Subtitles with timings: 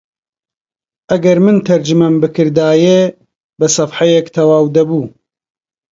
[1.11, 2.99] ئەگەر من تەرجەمەم بکردایە
[3.59, 5.05] بە سەفحەیەک تەواو دەبوو